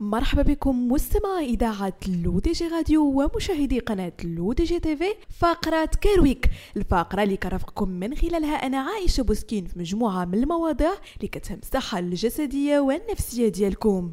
[0.00, 1.92] مرحبا بكم مستمعي إذاعة
[2.24, 8.78] L'ODJ Radio ومشاهدي قناة L'ODJ TV فقرة Care Week الفقرة اللي كرفقكم من خلالها أنا
[8.78, 14.12] عايشة بوسكين في مجموعة من المواضيع اللي كتهم الصحة الجسدية والنفسية ديالكم.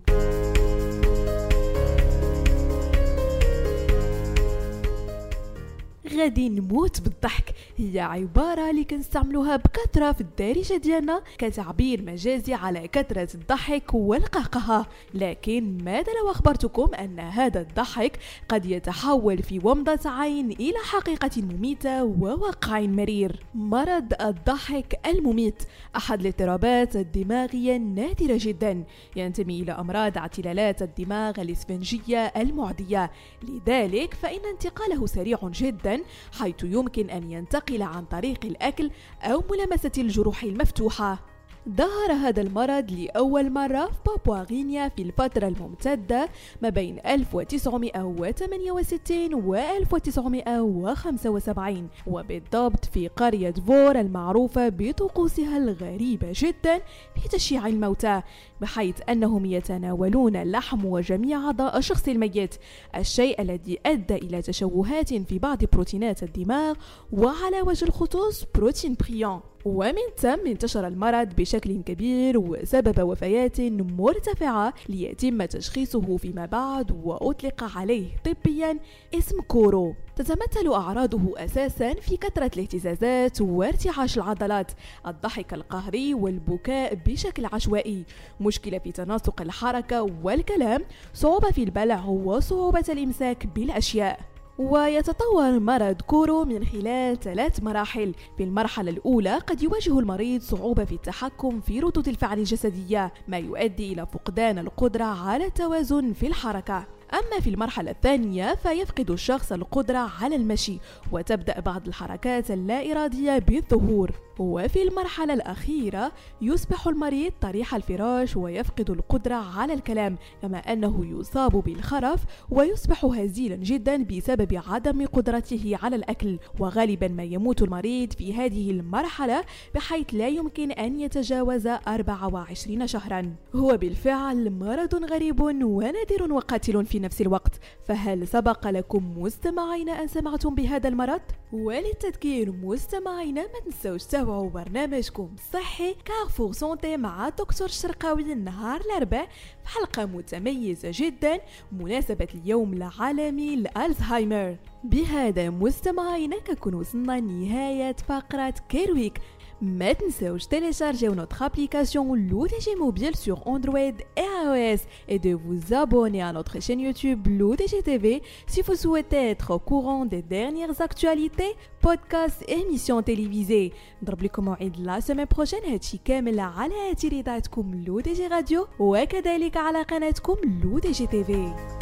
[6.08, 7.54] غادي نموت بالضحك.
[7.78, 15.78] هي عبارة اللي كنستعملوها بكثرة في الدارجة ديالنا كتعبير مجازي على كثرة الضحك والقهقهة لكن
[15.84, 18.20] ماذا لو أخبرتكم أن هذا الضحك
[18.50, 25.64] قد يتحول في ومضة عين إلى حقيقة مميتة وواقع مرير؟ مرض الضحك المميت.
[25.96, 28.84] أحد الاضطرابات الدماغية النادرة جدا.
[29.16, 33.12] ينتمي إلى أمراض اعتلالات الدماغ الإسفنجية المعدية.
[33.44, 35.97] لذلك فإن انتقاله سريع جدا
[36.40, 41.37] حيث يمكن أن ينتقل عن طريق الأكل أو ملامسة الجروح المفتوحة.
[41.70, 46.30] ظهر هذا المرض لأول مرة في بابوا غينيا في الفترة الممتدة
[46.62, 56.82] ما بين 1968 و 1975 وبالضبط في قرية فور المعروفة بطقوسها الغريبة جدا
[57.16, 58.22] في تشييع الموتى
[58.62, 62.56] بحيث أنهم يتناولون اللحم وجميع أعضاء الشخص الميت
[62.96, 66.76] الشيء الذي أدى إلى تشوهات في بعض بروتينات الدماغ
[67.12, 75.46] وعلى وجه الخصوص بروتين بريون ومن ثم انتشر المرض بشكل كبير وسبب وفيات مرتفعة ليتم
[75.46, 78.80] تشخيصه فيما بعد وأطلق عليه طبيا
[79.14, 79.96] اسم كورو.
[80.16, 84.72] تتمثل أعراضه أساسا في كثرة الاهتزازات وارتعاش العضلات
[85.08, 88.04] الضحك القهري والبكاء بشكل عشوائي.
[88.42, 90.82] مشكلة في تناسق الحركة والكلام
[91.14, 94.37] صعوبة في البلع وصعوبة الإمساك بالأشياء.
[94.60, 98.14] ويتطور مرض كورو من خلال ثلاث مراحل.
[98.38, 103.94] في المرحلة الأولى قد يواجه المريض صعوبة في التحكم في ردود الفعل الجسدية ما يؤدي
[103.94, 106.97] إلى فقدان القدرة على التوازن في الحركة.
[107.14, 110.80] أما في المرحلة الثانية فيفقد الشخص القدرة على المشي
[111.12, 114.12] وتبدأ بعض الحركات اللا إرادية بالظهور.
[114.40, 116.12] وفي المرحلة الأخيرة
[116.42, 124.04] يصبح المريض طريح الفراش ويفقد القدرة على الكلام كما أنه يصاب بالخرف ويصبح هزيلا جدا
[124.04, 126.40] بسبب عدم قدرته على الأكل.
[126.60, 129.44] وغالبا ما يموت المريض في هذه المرحلة
[129.76, 133.36] بحيث لا يمكن أن يتجاوز 24 شهرا.
[133.56, 140.56] هو بالفعل مرض غريب ونادر وقاتل في نفس الوقت فهل سبق لكم مستمعين أن سمعتم
[140.56, 141.22] بهذا المرض؟
[141.54, 149.28] وللتذكير مستمعينا ما تنسوش تابعوا برنامجكم الصحي Carrefour Santé مع دكتور الشرقاوي نهار الأربعاء
[149.64, 151.40] في حلقة متميزة جدا
[151.72, 159.22] مناسبة اليوم العالمي لألزهايمر بهذا مستمعينا كنكون وصلنا نهاية فقرة Care Week
[159.63, 166.23] ما تنساوش télécharger notre application l'ODG Mobile sur Android et iOS et de vous abonner
[166.23, 171.53] à notre chaîne YouTube l'ODG TV si vous souhaitez être au courant des dernières actualités,
[171.81, 173.73] podcasts et émissions télévisées.
[174.03, 178.67] نضرب لكم موعد la semaine prochaine هادشي كامل على اثير اذاعتكم لو دي جي راديو
[178.79, 181.76] وكذلك على قناتكم لو دي جي تيفي